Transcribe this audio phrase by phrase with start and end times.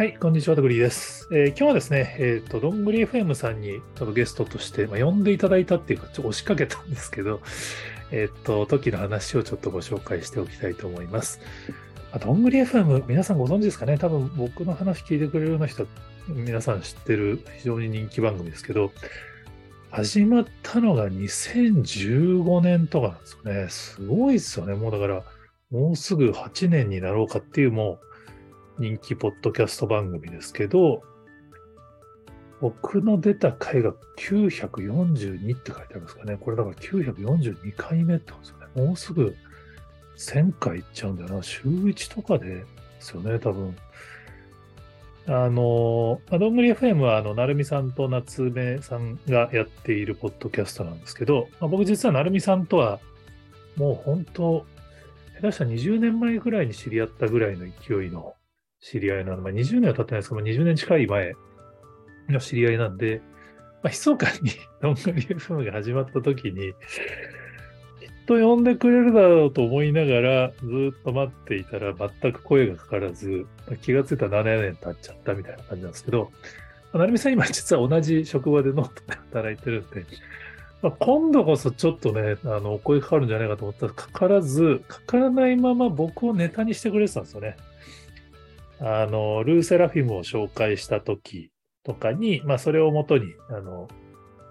[0.00, 1.28] はい、こんにちは、とグリーです。
[1.30, 7.42] えー今日はですね、えっ、と、どんぐり FM さんにちょっとゲストとして、まあ、呼んでいただいたっていうか、ちょっと押しかけたんですけど、
[8.10, 11.38] えっ、と、時の話をちょっとご紹介しておきたいと思います。
[12.12, 13.98] まあどんぐり FM、皆さんご存知ですかね？
[13.98, 15.86] 多分僕の話聞いてくれるような人、
[16.28, 18.92] 皆さん知ってる非常に人気番組ですけど、
[19.90, 23.68] 始まったのが2015年とかなんですよね。
[23.68, 24.72] すごいですよね。
[24.76, 25.24] もうだから、
[25.70, 28.09] もうすぐ8年になろうかっていうもう
[28.80, 31.02] 人気ポッドキャスト番組ですけど、
[32.62, 36.38] 僕の出た回が942って書いてありますかね。
[36.40, 38.86] これだから942回目ってことですよね。
[38.86, 39.36] もうすぐ
[40.16, 41.42] 1000回いっちゃうんだよな。
[41.42, 42.64] 週1とかでで
[43.00, 43.76] すよね、多分。
[45.26, 52.98] あの、まあどんぐり FM は、あの、なるみさんと夏目さんがやっているポッドキャストなんですけど、まあ、僕実はなるみさんとは、
[53.76, 54.64] もう本当、
[55.36, 58.34] 下手したら20年前ぐらいに知り合ったぐらいの勢いの
[58.80, 59.42] 知り合いなの。
[59.42, 61.34] まあ、20年は経ってないですけど、まあ20年近い前
[62.28, 63.20] の知り合いなんで、
[63.82, 64.50] まあ、密かに
[64.80, 66.74] どんぐり FM が始まった時に、きっ
[68.26, 73.46] と呼んでくれるだろうと思いながら、ずっと待っていたら、全く声がかからず、
[73.82, 76.30] 気がついたら7年経っちゃったみたいな感じなんですけど、
[76.92, 80.04] まあなるみさん今実は同じ職場でノートで働いてるんで、
[80.82, 87.56] まあ、今度こそちょっとね、あの、お声かかるんじゃないかと思ったら、かからず、かからないまま僕をネタにしてくれてたんですよね。
[88.80, 91.50] あの、ルーセラフィムを紹介した時
[91.84, 93.88] とかに、まあ、それをもとに、あの、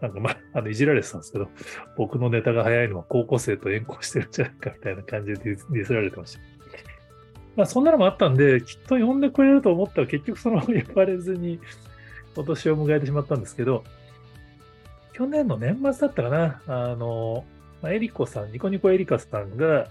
[0.00, 1.48] なんかまあ、あの、いじられてたんですけど、
[1.96, 6.40] 僕のネタが早いのは高校生と縁故してるんじゃないかみたいな感じでディスられてました。
[7.56, 11.58] まあ、そんなのもあったんで、きっと呼んでくれると思ったら結局そのまま呼ばれずに、
[12.34, 13.84] 今年を迎えてしまったんですけど、
[15.14, 17.46] 去年の年末だったかな、あの、
[17.80, 19.88] まあ、エリコさん、ニコニコエリカさんが、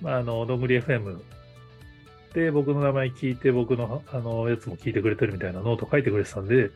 [0.00, 1.20] まあ、あの、どんぐり FM
[2.50, 6.70] 僕の名前聞いて、僕のあのやつも聞いてくれてるみたいなノート書いてくれてたんで、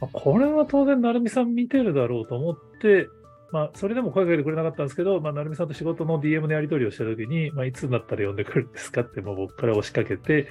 [0.00, 3.08] まあこれは当然、なるみさん見てるだろうと思って、
[3.54, 10.48] まあ、それでも声かけてくれなかったんですけど、まあ、なるみさんと仕事の DM のやり取りをしたときに、まあ、いつになったら呼んでくるんですかって、もう僕から押しかけて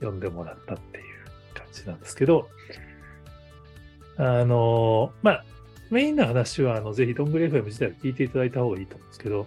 [0.00, 1.04] 呼んでもらったっていう
[1.52, 2.48] 感じなんですけど、
[4.16, 5.44] あの、まあ、
[5.90, 9.46] メインの話は、あの、ぜひ、どんぐり FM 自体を聞いていただいた方がいいと思うんですけど、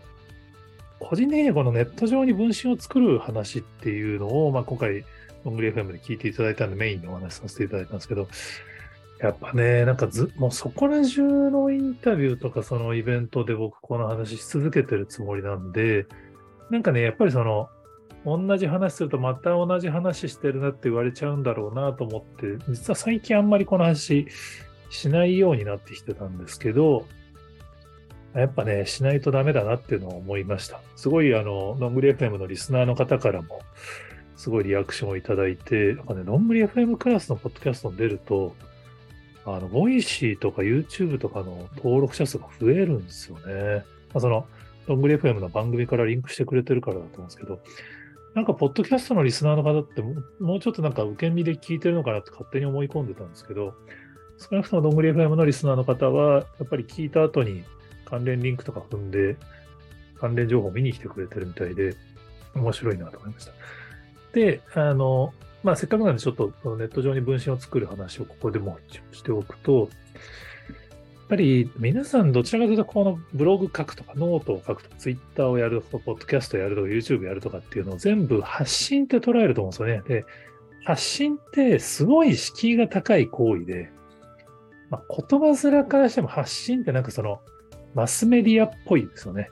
[0.99, 5.05] 個人的にはこのネット上に分身を作る話っていうのを、まあ、今回、
[5.43, 8.27] どんぐり FM で聞いていただいたんで、メインでお話させていただいたんですけど、
[9.19, 16.05] やっぱね、なんかず、もうそこら中のインタビューとか、そのイベントで僕この話し続けてるつもりなんで、
[16.69, 17.69] なんかね、やっぱりその、
[18.25, 24.27] 同じ話するとまた同じ話してるなって言われちゃうんだろうなと思って、実は最近あんまりこの話
[24.89, 27.05] しないようになってきてたんですけど、
[28.33, 30.81] やっぱね、しないとダメだなっていうのを思いました。
[30.95, 33.61] すごい、あの、どんぐり FM のリスナーの方からも、
[34.35, 38.55] すごいリアクションをいただいて、やっぱね、どんぐり FM クラスのポッドキャストに出ると、
[39.45, 43.83] あの、 Voicy とか YouTube とかの登録者数が増えるんですよね。
[44.13, 44.45] まあ、その、
[44.87, 47.59] どんぐり FM の番組からリンクしてくれてるからだと思うんですけど、
[48.35, 53.73] なんか、ポッドキャストのリスナーの方ってもう、もうちょっとなんか受け身で聞いてるのかなって勝手に思い込んでたんですけど、
[54.37, 57.63] 少なくともどんぐり FM のリスナーの方は、やっぱり聞いた後に
[58.09, 59.37] 関連リンクとか踏んで、
[60.19, 61.95] 関連情報を見に来てくれてるみたいで、
[62.55, 63.51] 面白いなと思いました。
[64.33, 65.33] で、あの、
[65.63, 68.77] まあ、せっかくなんでちょっとネット上に分身を作る話をここでも
[69.11, 69.89] しておくと、やっ
[71.29, 80.01] ぱり皆さんどちらかというとこのブログ書くとかノートを書くとかツイッターをやるとかポッドキャストやるとか YouTube やるとかっていうのを全部発信って捉えると思うんですよね。
[80.07, 80.25] で、
[80.85, 83.91] 発信ってすごい敷居が高い行為で、
[84.89, 87.41] まあ、言葉面からしても発信ってなんかその
[87.93, 89.49] マスメディアっぽいですよね。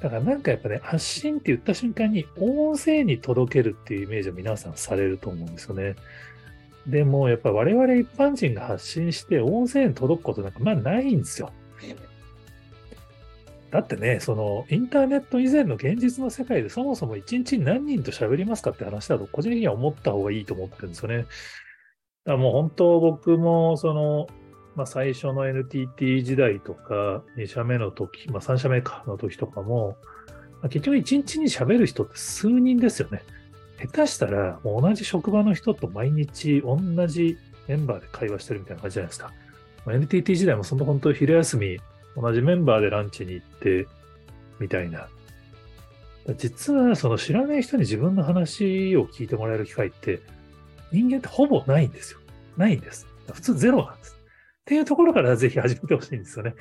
[0.00, 5.96] だからなんかやっぱね、発信って言った瞬間に大勢に届けるっていうイメージを皆さんされると思うんですよね。
[6.86, 11.52] でもやっぱ我々一般人が発信して音声に届くことなんかまあないんですよ。
[13.70, 21.16] だってね、そのインターネット以前の現実の世界でそもそも一日何人と喋りますかって話だと個人的には思った方がいいと思ってるんですよね。
[21.16, 21.28] だか
[22.26, 24.28] らもう本当僕もその
[24.76, 29.96] まあ、最初の NTT 時代とか、2社目の時、まあ、3社目かの時とかも、
[30.60, 33.22] まあ、結局1日に喋る人って数人ですよね。
[33.78, 37.36] 下手したら、同じ職場の人と毎日同じ
[37.68, 39.32] メンバーで会話してるみたいな感じじゃないですか。
[39.86, 41.78] まあ、NTT 時代もその本当昼休み、
[42.16, 43.86] 同じメンバーでランチに行って、
[44.58, 45.08] みたいな。
[46.36, 50.20] 実は、その知らない人に自分の話を聞いてもらえる機会って、
[50.90, 52.20] 人間ってほぼないんですよ。
[52.56, 53.06] ないんです。
[53.32, 54.23] 普通ゼロなんです。
[54.64, 56.54] っていうところからぜひ始めてほしいんですよね。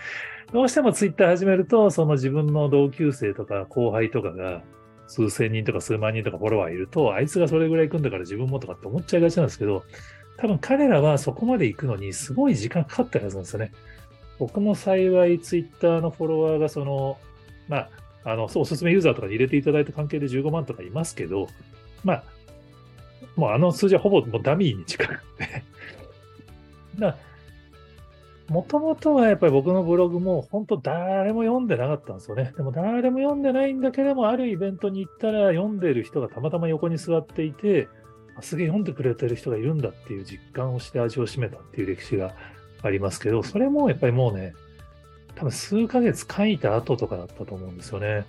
[0.51, 4.61] どうしてもツイッター始めると、その自分の同級生とか後輩とかが、
[5.07, 9.85] 数千人とか数万人とかフォロワーいると、あいつがそれぐらい行くんだから自分もとかって思っちゃいがちなんですけど、
[10.35, 13.71] 多分彼らはそこまで行くのにすごい時間かかってるはずなんですよね。
[14.37, 17.17] 僕も幸いツイッターのフォロワーがその、
[17.69, 17.89] まあ、
[18.25, 21.47] あの、おすすめユーザーとかに入れていただいた関係で15万とかいますけど、
[22.03, 22.23] まあ、
[23.37, 25.63] もうあの数字はほぼもうダミーに近くて
[26.99, 27.17] だ
[28.49, 32.53] もともとはやっぱり僕のブログも本当誰も読んでなかったんですよね。
[32.57, 37.87] でも誰も読んでないんだけども、あるイベントに行ったら読んでる人がたまたま横に座っていて、
[38.41, 42.33] すげえ読んでくれてる人がいるんだっていう実感をして味を占めたっていう歴史が
[42.81, 44.53] ありますけど、それもやっぱりもうね、
[45.35, 48.25] 多分数ヶ月書いた後とかだったと思うんですよね。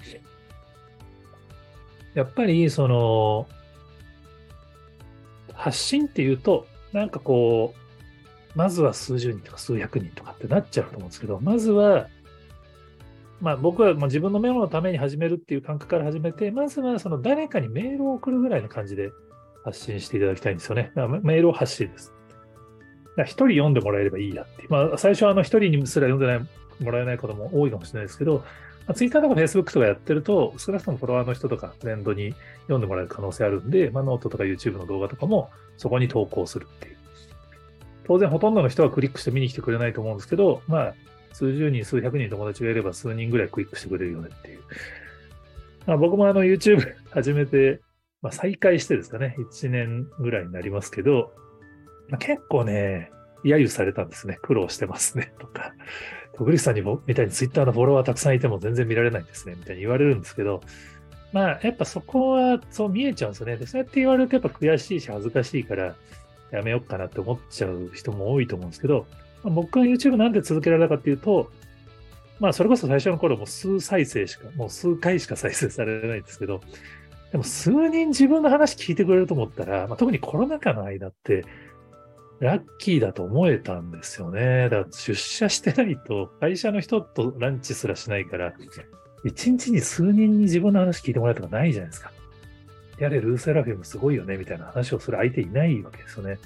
[2.14, 3.48] やっぱりその、
[5.52, 7.83] 発信っていうと、なんかこう、
[8.54, 12.08] まずは数十人とか数百人とかってなっちゃうと思うんですけど、まずは、
[13.40, 19.10] まあ僕はもう自分のメモのために始めるっていう感覚から始めて、まずはその誰かにメールを送るぐらいの感じで
[19.64, 20.92] 発信していただきたいんですよね。
[21.22, 22.12] メールを発信です。
[23.18, 24.68] 一人読んでもらえればいいやっていう。
[24.70, 26.48] まあ最初はあの一人にすら読んでない
[26.82, 28.44] もらえないことも多いかもしれないですけど、
[28.86, 36.93] まあ、ツイッターとかフェイスブックとかやってると、少なくともフォロワーの人とかフレンドに読んでもらえる可能性あるんで、まあ、ノートとか YouTube の動画とかもそこに投稿するっていう。
[38.06, 40.94] 当然ほとんどの人はクリックして見に来てくれないと思うんですけど、まあ、
[41.32, 44.60] 数十人、数百人友達がいれば数人ぐらいクリックしてくれるよねっていう。
[45.86, 47.80] まあ、僕もあの YouTube 始めて、
[48.22, 51.32] まあ、再開してですかね、1年ぐらいになりますけど、
[52.08, 53.10] まあ、結構ね、
[53.44, 54.38] 揶揄されたんですね。
[54.42, 55.32] 苦労してますね。
[55.38, 55.74] とか、
[56.36, 59.54] 徳リさんにも、みたいにツイッターのフォロワーたくさんいても全然見られないんですね。
[59.58, 60.62] みたいに言われるんですけど、
[61.32, 63.56] まあ、やっぱそこはそう見えちゃうんですよね。
[63.56, 65.96] で、そうやって言われるとやっぱ悔しいし恥ずかしいから、
[66.54, 69.06] やめようかなって思っちゃう人も多いと思うんですけど、
[69.42, 71.50] まあ、僕が YouTube なんで続けられたかっていうと、
[72.40, 76.60] まあ、それこそ最初の頃も数再生しか、もう数回しか再生されないんですけど、
[77.32, 81.44] でも数人自分の話聞いてくれると思ったら、まあ、特にコロナ禍の間って、
[82.40, 84.64] ラッキーだと思えたんですよね。
[84.64, 88.52] だから出社してないと、会社の人とランチすらしないから、
[89.24, 92.12] 一日に数人に自分の話聞いてもらうとかないじゃないですか。
[92.98, 96.38] やれ、ルーセラフィムすごいよね、みたいな話をする相手いないわけですよね。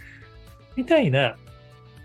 [0.76, 1.36] みたいな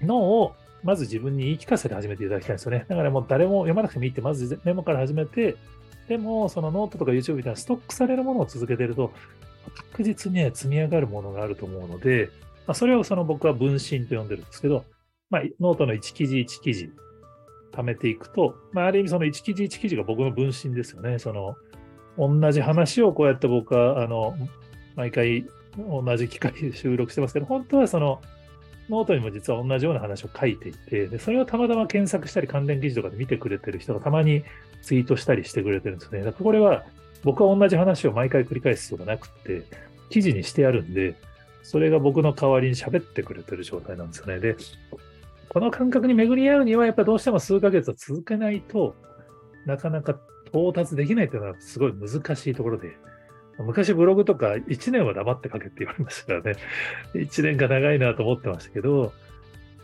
[0.01, 2.85] のを、まず自分に言い聞かせて始めていただきたいんですよね。
[2.87, 5.55] だからもう誰も読まなくてもいいって、まずメモから始めて、
[6.07, 9.13] でも、そのノートとか YouTube みたいなストックされるものを続けてると、
[9.91, 12.29] 確実に積み上がるものがあると思うので、
[12.67, 14.83] まあ、それをその僕は分身と呼んでるんですけど、
[15.29, 16.91] まあ、ノートの1記事1記事
[17.71, 21.19] 貯めていくと、まあ、ある意味その1記事1記事が僕の分身ですよね。
[21.19, 21.55] その、
[22.17, 24.35] 同じ話をこうやって僕は、あの、
[24.95, 25.45] 毎回
[25.77, 28.21] 同じ機会で収録してますけど、本当はその、
[28.89, 34.43] ノートにも実は同じような話を書いていて、でそれをたまたま検索したり関連記事とかで見てくれてる人がたまに
[34.81, 36.19] ツイートしたりしてくれてるんですね。
[36.19, 36.83] だからこれは
[37.23, 39.63] 僕は同じ話を毎回繰り返す必要がなくて、
[40.09, 41.15] 記事にしてあるんで、
[41.63, 44.39] それが僕の代わりに喋ってくれてる状態なんですよね。
[44.39, 44.57] で、
[45.47, 48.95] この感覚に巡り合うには、やっぱどうしても数ヶ月は続けないと
[49.65, 50.19] なかなか
[50.53, 52.95] 到達できないというのはすごい難しいところで、
[53.59, 56.59] 昔ブログとか1年は黙って書けって言われましたからね、
[57.13, 59.13] 1年が長いなと思ってましたけど、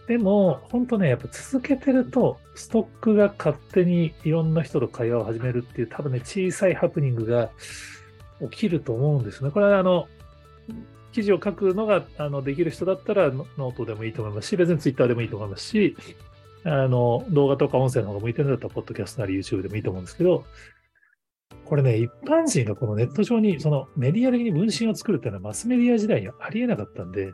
[0.07, 7.51] でも、本当ね、やっぱ続けてると、ストックが勝手にいろんな人と会話を始めるっていう、多分ね、小さいハプニングが
[8.49, 9.51] 起きると思うんですね。
[9.51, 10.07] これはあの、
[11.11, 15.95] 記事を書くのがあのできる人だったらノートでもいいと思いますし、別にツイッターでもいいと思いますし、
[16.65, 20.45] あの動画とか音声の方が向いてるんだったら、ポッドキャストなり YouTube でもいいと思うんですけど、
[21.65, 27.31] これね、一般人がこのネット上にそのメディア的に分身を作るっていうのはマスメディア時代にはありえなかったんで、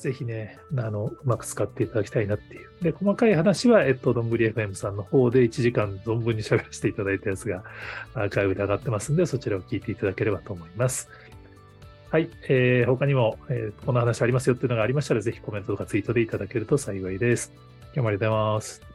[0.00, 2.68] ぜひね、あの、うまく使っていただきたいなっていう。
[2.80, 7.64] で、細かい話は、えっと、どんぶり FM さんの方で1時間存分に喋らせていただいたやつが
[8.14, 11.10] アーカイブで上がってますんで、そちらを聞いていただければと思います。
[12.10, 17.52] はい、えー、他にも、えー、この話ありますよっていうのがありましたら、ぜひコメントとかツイートでいただけると幸いです。
[17.92, 18.89] 今日もありがとうございます。